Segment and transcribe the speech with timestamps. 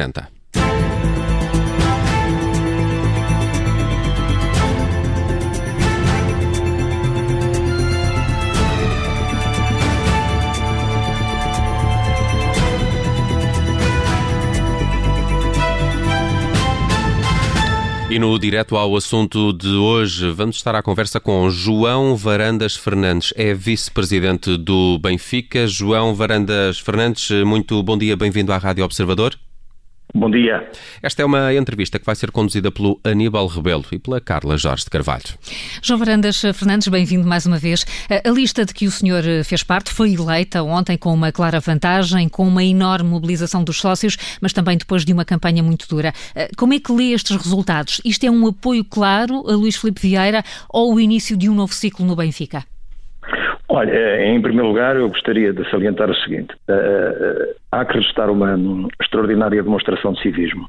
[0.00, 0.28] 70.
[18.10, 23.32] E no direto ao assunto de hoje, vamos estar à conversa com João Varandas Fernandes,
[23.36, 25.68] é vice-presidente do Benfica.
[25.68, 29.38] João Varandas Fernandes, muito bom dia, bem-vindo à Rádio Observador.
[30.12, 30.68] Bom dia.
[31.02, 34.84] Esta é uma entrevista que vai ser conduzida pelo Aníbal Rebelo e pela Carla Jorge
[34.84, 35.24] de Carvalho.
[35.80, 37.86] João Varandas Fernandes, bem-vindo mais uma vez.
[38.08, 42.28] A lista de que o senhor fez parte foi eleita ontem com uma clara vantagem,
[42.28, 46.12] com uma enorme mobilização dos sócios, mas também depois de uma campanha muito dura.
[46.56, 48.00] Como é que lê estes resultados?
[48.04, 51.72] Isto é um apoio claro a Luís Filipe Vieira ou o início de um novo
[51.72, 52.64] ciclo no Benfica?
[53.72, 57.94] Olha, eh, em primeiro lugar, eu gostaria de salientar o seguinte: uh, uh, há que
[57.94, 60.68] registrar uma um, extraordinária demonstração de civismo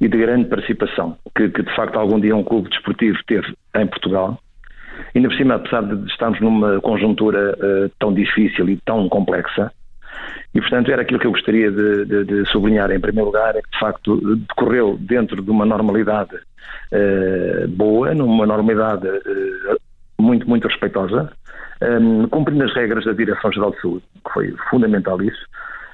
[0.00, 3.86] e de grande participação que, que, de facto algum dia um clube desportivo teve em
[3.86, 4.40] Portugal.
[5.14, 9.70] Ainda por cima, apesar de estarmos numa conjuntura uh, tão difícil e tão complexa,
[10.54, 13.60] e portanto era aquilo que eu gostaria de, de, de, sublinhar em primeiro lugar, é
[13.60, 16.38] que de facto decorreu dentro de uma normalidade
[17.68, 19.06] boa, numa normalidade
[20.18, 21.30] muito, muito respeitosa,
[21.82, 25.46] um, cumprindo as regras da Direção-Geral de Saúde, que foi fundamental isso,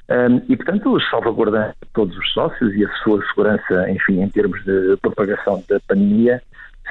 [0.09, 4.97] um, e, portanto, salvaguardando todos os sócios e a sua segurança, enfim, em termos de
[5.01, 6.41] propagação da pandemia,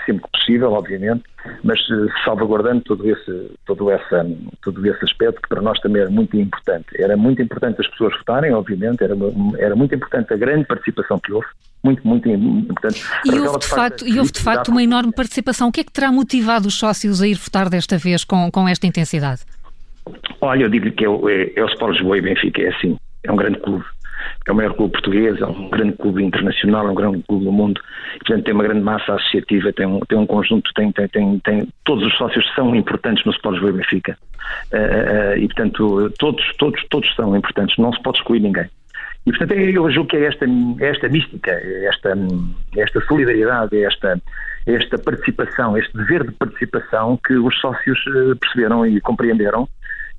[0.05, 1.23] sempre que possível, obviamente,
[1.63, 4.27] mas eh, salvaguardando todo esse, todo, essa,
[4.63, 6.87] todo esse aspecto que para nós também era muito importante.
[6.99, 9.15] Era muito importante as pessoas votarem, obviamente, era,
[9.59, 11.47] era muito importante a grande participação que houve,
[11.85, 13.05] muito, muito importante.
[13.27, 15.69] E houve, de facto, e houve de facto uma enorme participação.
[15.69, 18.69] O que é que terá motivado os sócios a ir votar desta vez com, com
[18.69, 19.43] esta intensidade?
[20.41, 23.33] Olha, eu digo que é, é, é o Sport Lisboa e Benfica, é assim, é
[23.33, 23.85] um grande clube
[24.47, 27.53] é o maior clube português, é um grande clube internacional, é um grande clube do
[27.53, 27.81] mundo,
[28.15, 31.39] e, portanto tem uma grande massa associativa, tem um, tem um conjunto, tem, tem, tem,
[31.41, 34.19] tem, todos os sócios são importantes no Sport Lisboa e Benfica.
[34.73, 38.69] Uh, uh, e portanto todos, todos, todos são importantes, não se pode excluir ninguém.
[39.27, 40.47] E portanto eu julgo que é esta,
[40.81, 42.15] esta mística, esta,
[42.77, 44.21] esta solidariedade, esta,
[44.67, 47.99] esta participação, este dever de participação que os sócios
[48.39, 49.69] perceberam e compreenderam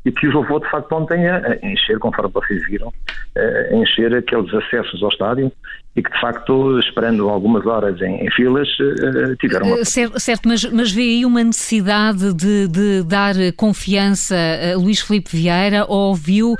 [0.05, 2.93] e que os levou de facto ontem a, encher, conforme vocês viram,
[3.35, 5.51] a encher aqueles acessos ao estádio
[5.95, 9.85] e que de facto, esperando algumas horas em, em filas, eh, tiveram uma...
[9.85, 15.29] Certo, certo mas, mas vê aí uma necessidade de, de dar confiança a Luís Filipe
[15.35, 16.55] Vieira ou viu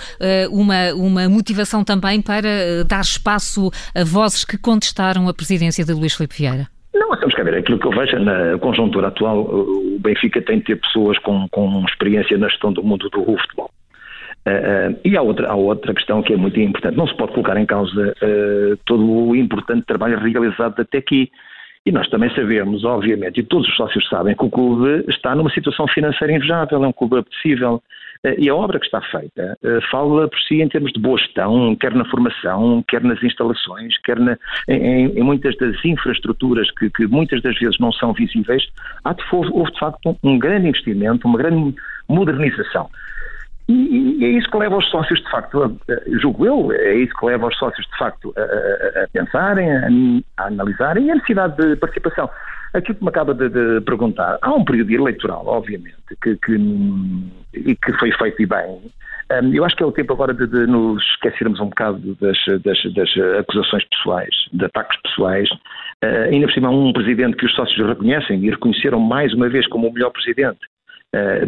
[0.50, 5.94] uma, uma motivação também para eh, dar espaço a vozes que contestaram a presidência de
[5.94, 6.68] Luís Filipe Vieira?
[6.94, 7.56] Não, temos que ver.
[7.56, 9.44] Aquilo que eu vejo na conjuntura atual,
[10.06, 13.70] Benfica tem de ter pessoas com, com experiência na gestão do mundo do futebol.
[14.48, 16.96] Uh, uh, e há outra, há outra questão que é muito importante.
[16.96, 21.32] Não se pode colocar em causa uh, todo o importante trabalho realizado até aqui.
[21.86, 25.52] E nós também sabemos, obviamente, e todos os sócios sabem, que o clube está numa
[25.52, 27.82] situação financeira invejável, é um clube apetecível,
[28.38, 31.76] e a obra que está feita eh, fala por si em termos de boa gestão,
[31.76, 34.38] quer na formação, quer nas instalações, quer na,
[34.68, 38.68] em, em, muitas das infraestruturas que, que, muitas das vezes não são visíveis.
[39.04, 41.76] Há de, houve, de facto um grande investimento, uma grande
[42.08, 42.90] modernização.
[43.68, 46.96] E, e, é isso que leva os sócios, de facto, a, a, julgo eu, é
[46.96, 51.16] isso que leva os sócios, de facto, a, a, a pensarem, a, analisarem e a
[51.16, 52.30] necessidade de participação.
[52.74, 56.54] Aquilo que me acaba de, de perguntar, há um período eleitoral, obviamente, que, que,
[57.54, 58.82] e que foi feito e bem.
[59.32, 62.38] Um, eu acho que é o tempo agora de, de nos esquecermos um bocado das,
[62.64, 65.50] das, das, acusações pessoais, de ataques pessoais.
[66.04, 69.66] Uh, ainda por cima, um presidente que os sócios reconhecem e reconheceram mais uma vez
[69.68, 70.60] como o melhor presidente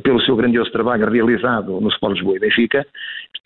[0.04, 2.86] pelo seu grandioso trabalho realizado no Sport Lisboa e Benfica,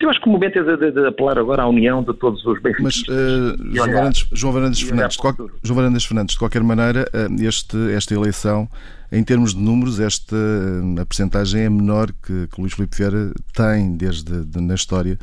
[0.04, 2.44] eu acho que o momento é de, de, de apelar agora à união de todos
[2.44, 3.04] os benfiquistas.
[3.08, 7.08] Mas, uh, João, Varandes, João, Varandes Fernandes, de qual, João Varandes Fernandes, de qualquer maneira,
[7.14, 8.68] uh, este, esta eleição,
[9.10, 13.32] em termos de números, esta, uh, a percentagem é menor que, que Luís Filipe Vieira
[13.54, 15.18] tem desde de, na história,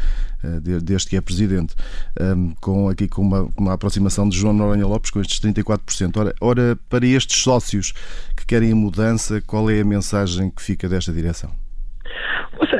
[0.61, 1.75] de, desde que é presidente,
[2.19, 6.17] um, com, aqui com uma, uma, aproximação de João Noronha Lopes com estes 34%.
[6.17, 7.93] Ora, ora, para estes sócios
[8.37, 11.51] que querem a mudança, qual é a mensagem que fica desta direção?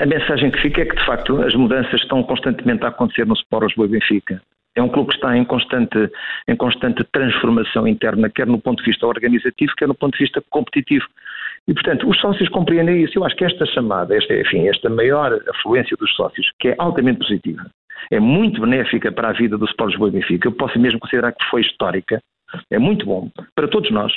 [0.01, 3.33] A mensagem que fica é que, de facto, as mudanças estão constantemente a acontecer no
[3.33, 4.41] Sport Lisboa e Benfica.
[4.75, 6.11] É um clube que está em constante,
[6.47, 10.43] em constante transformação interna, quer no ponto de vista organizativo, quer no ponto de vista
[10.49, 11.05] competitivo.
[11.67, 13.17] E, portanto, os sócios compreendem isso.
[13.17, 17.19] Eu acho que esta chamada, esta, enfim, esta maior afluência dos sócios, que é altamente
[17.19, 17.69] positiva,
[18.11, 20.47] é muito benéfica para a vida do Sport Lisboa e Benfica.
[20.47, 22.21] Eu posso mesmo considerar que foi histórica,
[22.69, 24.11] é muito bom para todos nós.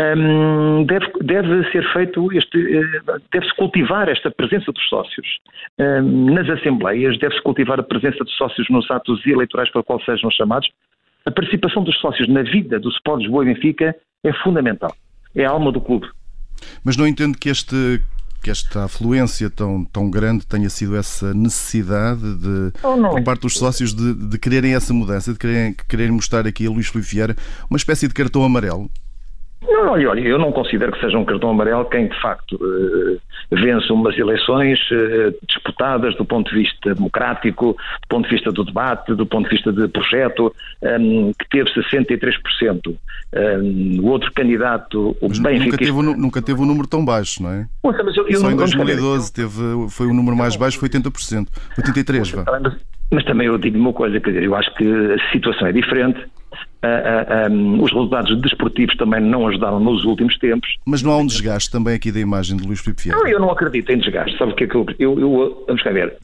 [0.00, 3.00] Um, deve, deve, ser feito este, eh,
[3.32, 5.38] deve-se cultivar esta presença dos sócios
[5.78, 10.30] um, nas assembleias, deve-se cultivar a presença dos sócios nos atos eleitorais para qual sejam
[10.32, 10.68] chamados,
[11.24, 13.94] A participação dos sócios na vida do Sport Lisboa e Benfica
[14.24, 14.94] é fundamental.
[15.34, 16.08] É a alma do clube.
[16.84, 18.00] Mas não entendo que este
[18.44, 23.94] que esta afluência tão, tão grande tenha sido essa necessidade de, por parte dos sócios
[23.94, 27.36] de, de quererem essa mudança, de quererem, quererem mostrar aqui a Luís Filipe Vieira
[27.70, 28.90] uma espécie de cartão amarelo?
[29.66, 33.20] Não, olha, olha, eu não considero que seja um cartão amarelo quem de facto uh,
[33.50, 38.64] vence umas eleições uh, disputadas do ponto de vista democrático, do ponto de vista do
[38.64, 42.88] debate, do ponto de vista de projeto, um, ehm, que teve 63%.
[42.88, 42.96] Um,
[43.32, 45.64] ehm, o outro candidato, o mas Benfica...
[45.64, 47.66] Nunca teve, nunca teve um número tão baixo, não é?
[47.82, 51.48] mas eu, eu Só em 2012 teve, foi o número mais baixo, foi 80%.
[51.78, 52.60] 83%, vá.
[52.60, 52.76] Mas,
[53.12, 56.20] mas também eu digo uma coisa, quer dizer, eu acho que a situação é diferente
[56.84, 60.68] Uh, uh, um, os resultados desportivos também não ajudaram nos últimos tempos.
[60.84, 63.18] Mas não há um desgaste também aqui da imagem de Luís Filipe Vieira?
[63.18, 64.36] Não, eu não acredito em desgaste.
[64.36, 66.14] Sabe o que é que eu, eu, eu vamos cá ver,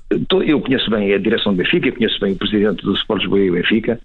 [0.46, 3.40] eu conheço bem a direção do Benfica, eu conheço bem o presidente do Sport Lisboa
[3.40, 3.98] e Benfica,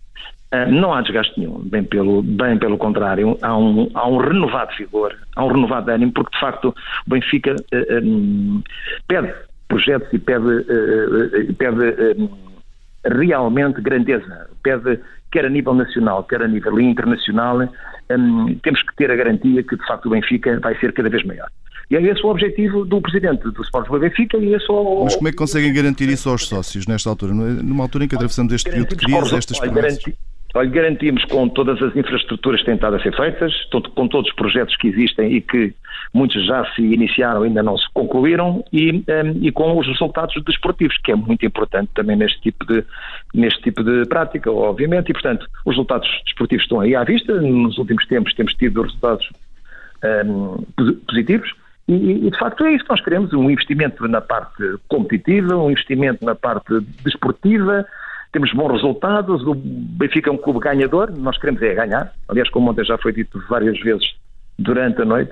[0.54, 4.72] uh, não há desgaste nenhum, bem pelo, bem pelo contrário, há um, há um renovado
[4.78, 6.74] vigor, há um renovado ânimo, porque de facto
[7.06, 7.56] o Benfica
[8.02, 8.62] um,
[9.08, 9.34] pede
[9.68, 10.64] projetos e pede,
[11.58, 12.30] pede
[13.04, 15.00] realmente grandeza, pede
[15.36, 17.60] quer a nível nacional, quer a nível internacional,
[18.10, 21.26] um, temos que ter a garantia que, de facto, o Benfica vai ser cada vez
[21.26, 21.50] maior.
[21.92, 25.04] E é esse o objetivo do presidente do Sport do Benfica e esse o...
[25.04, 27.34] Mas como é que conseguem garantir isso aos sócios nesta altura?
[27.34, 30.04] Numa altura em que atravessamos este período de crise, estas promessas?
[30.56, 33.54] Olha, garantimos com todas as infraestruturas que têm estado a ser feitas,
[33.94, 35.74] com todos os projetos que existem e que
[36.14, 39.04] muitos já se iniciaram, ainda não se concluíram, e, um,
[39.42, 42.86] e com os resultados desportivos, que é muito importante também neste tipo, de,
[43.34, 47.78] neste tipo de prática, obviamente, e portanto os resultados desportivos estão aí à vista, nos
[47.78, 49.30] últimos tempos temos tido resultados
[50.26, 50.64] um,
[51.06, 51.54] positivos,
[51.86, 52.84] e, e, de facto é isso.
[52.86, 57.86] Que nós queremos, um investimento na parte competitiva, um investimento na parte desportiva,
[58.36, 62.70] temos bons resultados, o Benfica é um clube ganhador, nós queremos é ganhar, aliás, como
[62.70, 64.14] ontem já foi dito várias vezes
[64.60, 65.32] durante a noite,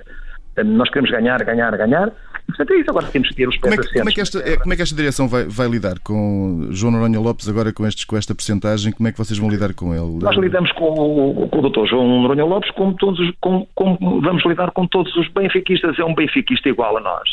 [0.56, 2.14] eh, nós queremos ganhar, ganhar, ganhar,
[2.48, 4.22] portanto é isso, agora temos que ter os pés como é que, como é que
[4.22, 7.74] esta, é, como é que esta direção vai, vai, lidar com João Noronha Lopes agora
[7.74, 10.24] com, estes, com esta percentagem, como é que vocês vão lidar com ele?
[10.24, 14.72] Nós lidamos com, com o doutor João Noronha Lopes como, todos, com, com, vamos lidar
[14.72, 17.30] com todos os benfiquistas, é um benfiquista igual a nós.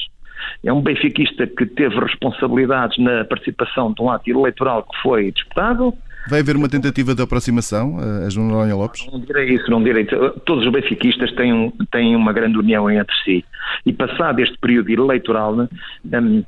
[0.64, 5.94] É um benfiquista que teve responsabilidades na participação de um ato eleitoral que foi disputado.
[6.28, 9.06] Vai haver uma tentativa de aproximação a João Noronha Lopes?
[9.10, 10.04] Não direi isso, não direi.
[10.04, 13.44] Todos os benfiquistas têm, têm uma grande união entre si.
[13.86, 16.44] E passado este período eleitoral, hum,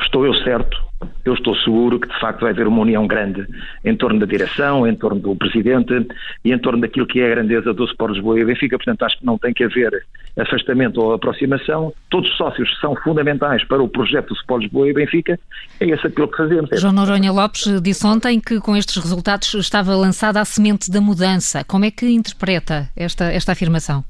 [0.00, 0.76] estou eu certo,
[1.24, 3.46] eu estou seguro que de facto vai haver uma união grande
[3.84, 6.06] em torno da direção, em torno do presidente
[6.44, 9.18] e em torno daquilo que é a grandeza do Sport Lisboa e Benfica, portanto acho
[9.18, 10.04] que não tem que haver
[10.38, 14.92] afastamento ou aproximação, todos os sócios são fundamentais para o projeto do Sport Lisboa e
[14.92, 15.38] Benfica,
[15.80, 16.70] é esse aquilo que fazemos.
[16.78, 21.64] João Noronha Lopes disse ontem que com estes resultados estava lançada a semente da mudança,
[21.64, 24.04] como é que interpreta esta, esta afirmação?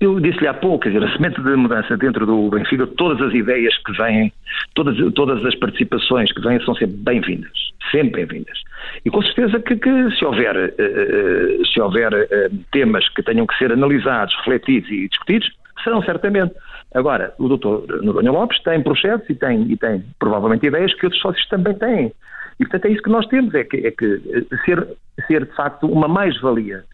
[0.00, 3.32] Eu disse-lhe há pouco, quer dizer, a semente de mudança dentro do Benfica, todas as
[3.32, 4.32] ideias que vêm,
[4.74, 7.52] todas, todas as participações que vêm são sempre bem-vindas,
[7.90, 8.58] sempre bem-vindas.
[9.04, 13.56] E com certeza que, que se houver, uh, se houver uh, temas que tenham que
[13.56, 15.50] ser analisados, refletidos e discutidos,
[15.82, 16.54] serão certamente.
[16.94, 21.20] Agora, o doutor Noronha Lopes tem projetos e tem, e tem provavelmente ideias que outros
[21.22, 22.12] sócios também têm.
[22.60, 24.20] E portanto é isso que nós temos, é que, é que
[24.64, 24.86] ser,
[25.26, 26.84] ser de facto uma mais-valia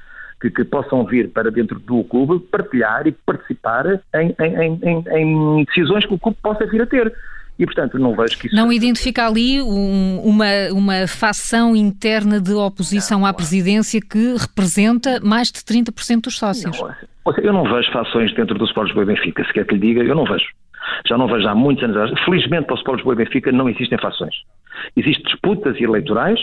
[0.41, 5.65] que, que, possam vir para dentro do clube partilhar e participar em, em, em, em,
[5.65, 7.13] decisões que o clube possa vir a ter.
[7.59, 8.57] E, portanto, não vejo que isso...
[8.57, 15.21] Não identifica ali um, uma, uma facção interna de oposição não, à presidência que representa
[15.21, 16.81] mais de 30% dos sócios?
[16.81, 19.81] Não, eu não vejo fações dentro do Sport Lisboa e Benfica, se quer que lhe
[19.81, 20.47] diga, eu não vejo.
[21.07, 22.19] Já não vejo há muitos anos.
[22.25, 24.35] Felizmente para o Sport Lisboa e Benfica não existem fações.
[24.97, 26.41] Existem disputas eleitorais,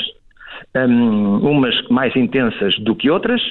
[0.76, 3.42] um, umas mais intensas do que outras,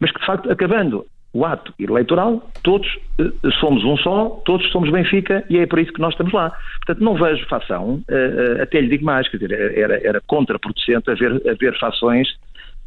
[0.00, 2.88] mas que de facto, acabando o ato eleitoral, todos
[3.20, 6.52] uh, somos um só, todos somos Benfica e é por isso que nós estamos lá.
[6.78, 11.10] Portanto, não vejo fação, uh, uh, até lhe digo mais, quer dizer, era, era contraproducente
[11.10, 12.28] haver, haver fações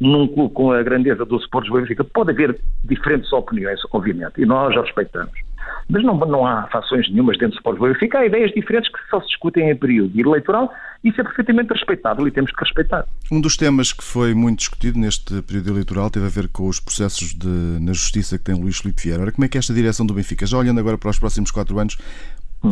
[0.00, 2.04] num clube com a grandeza do Sport Benfica.
[2.04, 5.43] Pode haver diferentes opiniões, obviamente, e nós já respeitamos.
[5.88, 9.20] Mas não, não há fações nenhumas dentro do Sport Benfica, há ideias diferentes que só
[9.20, 10.72] se discutem em período eleitoral
[11.04, 13.04] isso é perfeitamente respeitável e temos que respeitar.
[13.30, 16.80] Um dos temas que foi muito discutido neste período eleitoral teve a ver com os
[16.80, 19.22] processos de, na justiça que tem Luís Filipe Vieira.
[19.22, 21.78] Ora, como é que esta direção do Benfica, já olhando agora para os próximos quatro
[21.78, 21.98] anos,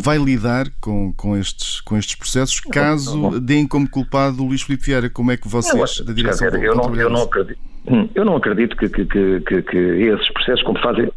[0.01, 3.41] vai lidar com, com, estes, com estes processos caso não, não.
[3.41, 5.11] deem como culpado o Luís Filipe Vieira?
[5.11, 7.59] Como é que vocês não, da direção ver, eu, não, eu não acredito.
[7.87, 11.11] Hum, eu não acredito que, que, que, que, esses processos, como fazem,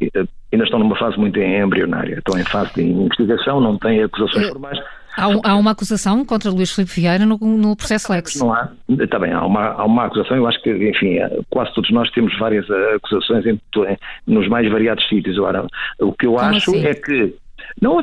[0.52, 2.18] ainda estão numa fase muito embrionária.
[2.18, 4.80] Estão em fase de investigação, não têm acusações formais
[5.18, 8.36] Há, há, uma acusação contra Luís Filipe Vieira no, no processo Lex.
[8.36, 8.70] Não há,
[9.10, 12.66] também há uma, há uma acusação, eu acho que, enfim, quase todos nós temos várias
[12.96, 15.38] acusações em, em, nos mais variados sítios.
[15.38, 15.66] Agora,
[16.00, 16.86] o que eu Como acho assim?
[16.86, 17.34] é que
[17.82, 18.02] não,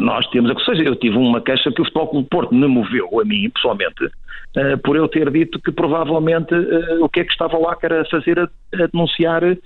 [0.00, 0.86] nós temos acusações.
[0.86, 4.78] Eu tive uma queixa que o Futebol Clube Porto me moveu a mim, pessoalmente, uh,
[4.82, 8.04] por eu ter dito que provavelmente uh, o que é que estava o Ácar a
[8.04, 9.56] fazer a, a denunciar uh,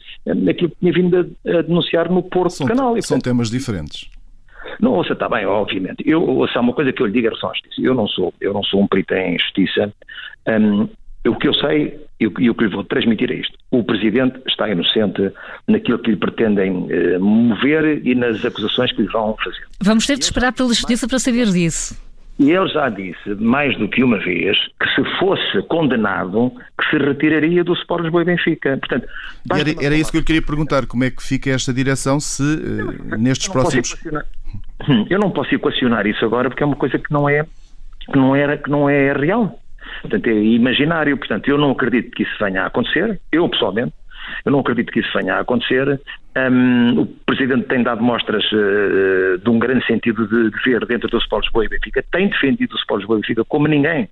[0.48, 2.96] aquilo que tinha vindo a, a denunciar no Porto são, Canal.
[2.96, 4.10] E, são portanto, temas diferentes.
[4.80, 6.02] Não, ouça, está bem, obviamente.
[6.06, 7.80] Eu, ouça, uma coisa que eu lhe digo é relação à justiça.
[7.82, 9.92] Eu não sou, eu não sou um perito em justiça.
[10.48, 10.88] Um,
[11.26, 13.56] o que eu sei e o, que lhe vou transmitir é isto.
[13.70, 15.32] O Presidente está inocente
[15.66, 19.64] naquilo que lhe pretendem eh, mover e nas acusações que lhe vão fazer.
[19.82, 21.98] Vamos ter de esperar pela Justiça para saber disso.
[22.38, 26.96] E ele já disse, mais do que uma vez, que se fosse condenado, que se
[26.96, 28.78] retiraria do Sport Lisboa e Benfica.
[28.78, 29.06] Portanto,
[29.52, 33.18] era, era isso que eu queria perguntar, como é que fica esta direção se uh,
[33.18, 33.94] nestes eu próximos...
[35.10, 37.44] Eu não posso equacionar isso agora porque é uma coisa que não é,
[38.10, 39.59] que não era, que não é real.
[40.02, 41.16] Portanto, é imaginário.
[41.16, 43.92] Portanto, eu não acredito que isso venha a acontecer, eu pessoalmente,
[44.44, 46.00] eu não acredito que isso venha a acontecer.
[46.36, 51.08] Um, o Presidente tem dado mostras uh, de um grande sentido de, de ver dentro
[51.08, 54.08] do Sport Lisboa e Benfica, tem defendido o Sport Lisboa e Benfica como ninguém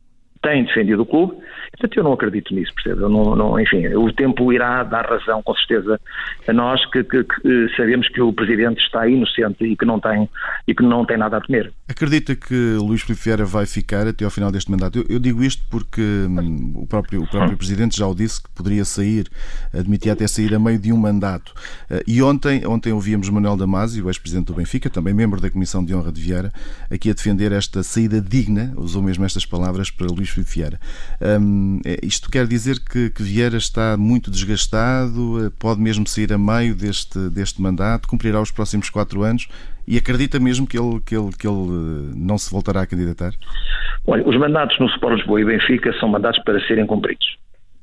[0.49, 1.35] tem defendido o clube,
[1.73, 3.03] portanto eu não acredito nisso, percebe?
[3.03, 6.01] Eu não, não, enfim, o tempo irá dar razão, com certeza,
[6.47, 10.29] a nós que, que, que, sabemos que o Presidente está inocente e que não tem,
[10.67, 11.71] e que não tem nada a temer.
[11.89, 14.99] Acredita que Luís Filipe Vieira vai ficar até ao final deste mandato?
[14.99, 18.49] Eu, eu digo isto porque hum, o, próprio, o próprio Presidente já o disse que
[18.51, 19.27] poderia sair,
[19.75, 21.53] admitia até sair a meio de um mandato.
[21.91, 25.85] Uh, e ontem, ontem ouvíamos Manuel Damasio, o ex-presidente do Benfica, também membro da Comissão
[25.85, 26.51] de Honra de Vieira,
[26.91, 30.79] aqui a defender esta saída digna, usou mesmo estas palavras para Luís Filipe Vieira.
[31.41, 36.75] Um, isto quer dizer que, que, Vieira está muito desgastado, pode mesmo sair a meio
[36.75, 39.49] deste, deste mandato, cumprirá os próximos quatro anos
[39.87, 43.33] e acredita mesmo que ele, que, ele, que ele não se voltará a candidatar?
[44.07, 47.39] Olha, os mandatos no Sport Lisboa e Benfica são mandatos para serem cumpridos.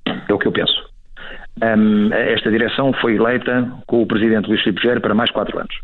[0.05, 0.95] É o que eu penso.
[1.63, 5.75] Um, esta direção foi eleita com o presidente Luís Filipe Vieira para mais quatro anos.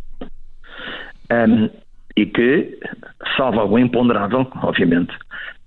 [1.31, 1.69] Um,
[2.15, 2.77] e que,
[3.37, 5.13] salvo algum imponderável, obviamente,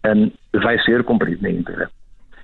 [0.06, 0.30] um,
[0.60, 1.90] vai ser cumprido na íntegra.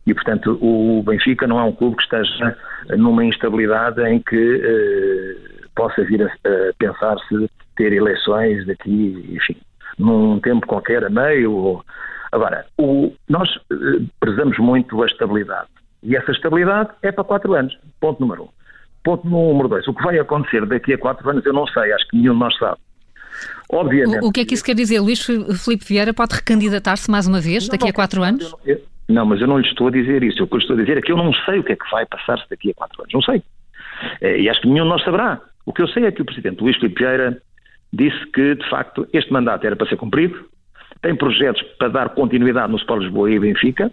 [0.06, 2.56] E, portanto, o Benfica não é um clube que esteja
[2.96, 6.30] numa instabilidade em que uh, possa vir a,
[6.78, 9.56] pensar-se ter eleições daqui, enfim,
[9.98, 11.52] num tempo qualquer a meio.
[11.52, 11.84] Ou...
[12.32, 15.68] Agora, o, nós uh, prezamos muito a estabilidade.
[16.02, 17.78] E essa estabilidade é para quatro anos.
[18.00, 18.48] Ponto número um.
[19.04, 19.86] Ponto número dois.
[19.86, 22.40] O que vai acontecer daqui a quatro anos eu não sei, acho que nenhum de
[22.40, 22.78] nós sabe.
[23.70, 24.24] Obviamente.
[24.24, 25.00] O, o que é que isso quer dizer?
[25.00, 28.54] Luís Filipe Vieira pode recandidatar-se mais uma vez daqui não, a quatro anos?
[28.64, 30.42] Eu, eu, não, mas eu não lhe estou a dizer isso.
[30.42, 31.90] O que eu estou a dizer é que eu não sei o que é que
[31.90, 33.12] vai passar-se daqui a quatro anos.
[33.12, 33.42] Não sei.
[34.22, 35.40] E acho que nenhum de nós saberá.
[35.66, 37.40] O que eu sei é que o Presidente Luís Filipe Vieira
[37.92, 40.46] disse que, de facto, este mandato era para ser cumprido,
[41.02, 43.90] tem projetos para dar continuidade no Sport Lisboa e Benfica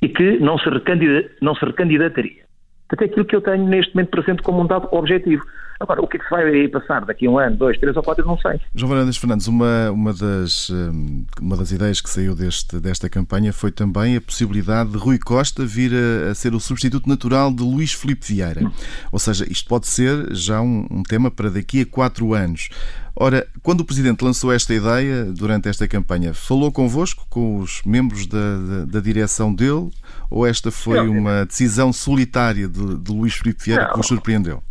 [0.00, 2.44] e que não se, recandida, não se recandidataria.
[2.88, 5.42] Portanto, é aquilo que eu tenho neste momento presente como um dado objetivo.
[5.80, 8.02] Agora, o que é que se vai passar daqui a um ano, dois, três ou
[8.02, 8.60] quatro, eu não sei.
[8.74, 13.52] João Varandas Fernandes, uma, uma, das, hum, uma das ideias que saiu deste, desta campanha
[13.52, 17.62] foi também a possibilidade de Rui Costa vir a, a ser o substituto natural de
[17.62, 18.70] Luís Filipe Vieira.
[19.10, 22.68] Ou seja, isto pode ser já um, um tema para daqui a quatro anos.
[23.16, 28.26] Ora, quando o Presidente lançou esta ideia durante esta campanha, falou convosco, com os membros
[28.26, 29.88] da, da, da direção dele,
[30.28, 33.90] ou esta foi uma decisão solitária de, de Luís Filipe Vieira não.
[33.92, 34.62] que vos surpreendeu?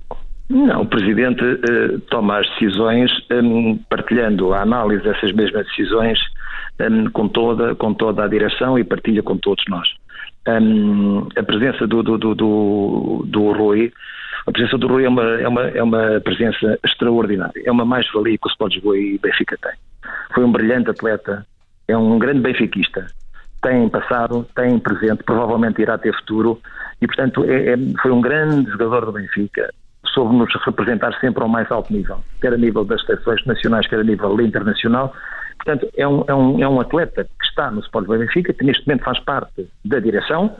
[0.49, 6.19] Não, o Presidente uh, toma as decisões um, partilhando a análise dessas mesmas decisões
[6.79, 9.87] um, com, toda, com toda a direção e partilha com todos nós.
[10.47, 13.91] Um, a presença do, do, do, do, do Rui
[14.45, 18.37] a presença do Rui é uma, é uma, é uma presença extraordinária, é uma mais-valia
[18.37, 19.71] que o Sport Lisboa e Benfica tem.
[20.33, 21.45] Foi um brilhante atleta,
[21.87, 23.07] é um grande benfiquista,
[23.61, 26.59] tem passado, tem presente, provavelmente irá ter futuro
[27.01, 29.73] e, portanto, é, é, foi um grande jogador do Benfica,
[30.13, 34.03] soube-nos representar sempre ao mais alto nível, quer a nível das seleções nacionais, quer a
[34.03, 35.13] nível internacional.
[35.57, 38.85] Portanto, é um, é um, é um atleta que está no Sport Benfica, que neste
[38.87, 40.55] momento faz parte da direção,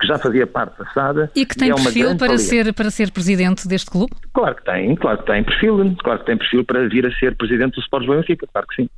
[0.00, 1.30] que já fazia parte passada.
[1.34, 4.12] E que tem e é perfil para ser, para ser presidente deste clube?
[4.32, 7.36] Claro que tem, claro que tem perfil, claro que tem perfil para vir a ser
[7.36, 8.88] presidente do Sport Benfica, claro que sim.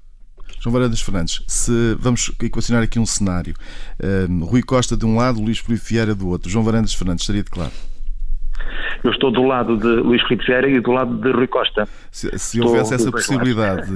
[0.60, 3.54] João Varandas Fernandes, se vamos equacionar aqui um cenário,
[4.28, 7.44] um, Rui Costa de um lado, Luís Felipe Vieira do outro, João Varandas Fernandes, estaria
[7.44, 7.70] de claro?
[9.04, 11.86] Eu estou do lado de Luís Filipe Vieira e do lado de Rui Costa.
[12.10, 13.86] Se, se houvesse essa possibilidade.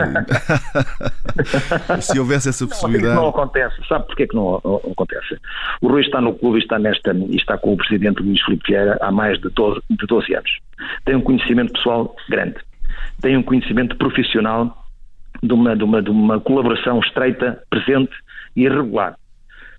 [2.00, 3.14] se houvesse essa possibilidade.
[3.14, 3.76] Não, não acontece.
[3.88, 5.38] Sabe porquê que não, não, acontece?
[5.80, 8.64] O Rui está no clube e está, nesta, e está com o presidente Luís Filipe
[8.68, 10.50] Vieira há mais de 12, de 12 anos.
[11.04, 12.56] Tem um conhecimento pessoal grande.
[13.20, 14.76] Tem um conhecimento profissional
[15.42, 18.12] de uma, de uma, de uma colaboração estreita, presente
[18.54, 19.16] e regular.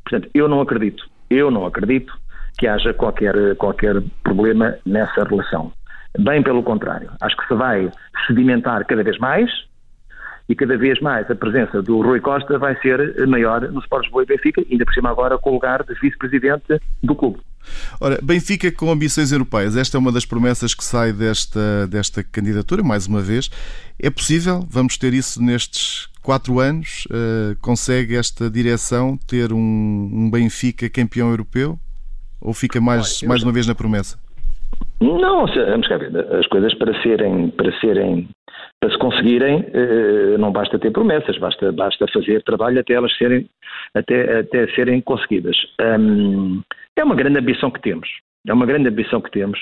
[0.03, 2.13] Portanto, eu não acredito, eu não acredito
[2.58, 5.72] que haja qualquer, qualquer problema nessa relação.
[6.20, 7.90] Bem pelo contrário, acho que se vai
[8.28, 9.50] sedimentar cada vez mais
[10.48, 14.24] e cada vez mais a presença do Rui Costa vai ser maior no Sport Lisboa
[14.24, 17.40] e Benfica, ainda por cima agora com o lugar de vice-presidente do clube.
[18.00, 22.84] Ora, Benfica com ambições europeias, esta é uma das promessas que sai desta, desta candidatura,
[22.84, 23.50] mais uma vez.
[23.98, 24.68] É possível?
[24.70, 27.06] Vamos ter isso nestes quatro anos?
[27.06, 31.80] Uh, consegue esta direção ter um, um, Benfica campeão europeu?
[32.44, 34.20] Ou fica mais, mais uma vez na promessa?
[35.02, 38.28] Não, vamos cá ver, as coisas para serem, para serem,
[38.80, 43.50] para se conseguirem, eh, não basta ter promessas, basta, basta fazer trabalho até elas serem,
[43.94, 45.56] até, até serem conseguidas.
[45.80, 48.10] é uma grande ambição que temos.
[48.46, 49.60] É uma grande ambição que temos.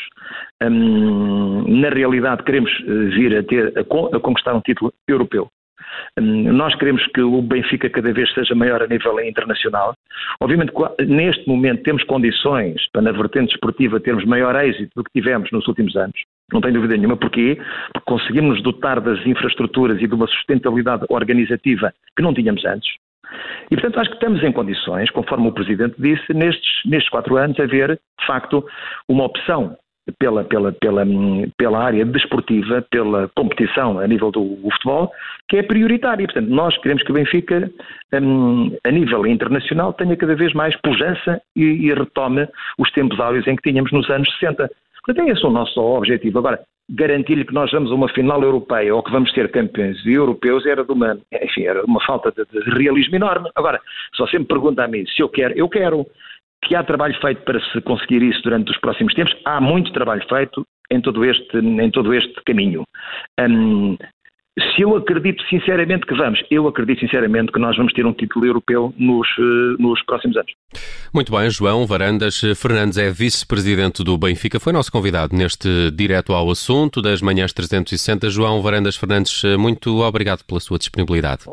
[0.60, 5.48] na realidade, queremos eh, vir a, ter, a conquistar um título europeu.
[6.20, 9.94] Hum, nós queremos que o Benfica cada vez seja maior a nível internacional.
[10.40, 10.74] Obviamente,
[11.08, 15.68] neste momento, temos condições para, na vertente esportiva, termos maior êxito do que tivemos nos
[15.68, 16.16] últimos anos.
[16.52, 17.18] Não tenho dúvida nenhuma.
[17.18, 17.58] Porquê?
[17.94, 22.90] Porque conseguimos dotar das infraestruturas e de uma sustentabilidade organizativa que não tínhamos antes.
[23.70, 27.58] E, portanto, acho que estamos em condições, conforme o Presidente disse, nestes, nestes quatro anos,
[27.60, 28.66] a ver, de facto,
[29.08, 29.78] uma opção
[30.20, 31.06] pela, pela, pela,
[31.58, 35.12] pela área desportiva, pela competição a nível do futebol,
[35.50, 36.26] que é prioritária.
[36.26, 37.72] Portanto, nós queremos que o Benfica,
[38.14, 43.48] um, a nível internacional, tenha cada vez mais pujança e, e retome os tempos áureos
[43.48, 44.70] em que tínhamos nos anos 60.
[45.06, 46.40] Portanto, é esse o nosso objetivo.
[46.40, 50.66] Agora, garantir-lhe que nós vamos a uma final europeia ou que vamos ser campeões europeus
[50.66, 53.50] era de uma, enfim, era uma falta de, de realismo enorme.
[53.56, 53.80] Agora,
[54.14, 56.06] só sempre pergunta a mim se eu quero, eu quero
[56.64, 59.36] que há trabalho feito para se conseguir isso durante os próximos tempos.
[59.46, 62.84] Há muito trabalho feito em todo este, em todo este caminho.
[63.40, 63.98] Um,
[64.60, 68.46] se eu acredito sinceramente que vamos, eu acredito sinceramente que nós vamos ter um título
[68.46, 70.52] europeu nos, eh, nos próximos anos.
[71.14, 76.50] Muito bem, João Varandas Fernandes é vice-presidente do Benfica, foi nosso convidado neste direto ao
[76.50, 78.30] assunto das manhãs 360.
[78.30, 81.46] João Varandas Fernandes, muito obrigado pela sua disponibilidade.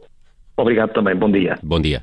[0.56, 1.54] Obrigado também, bom dia.
[1.62, 2.02] Bom dia.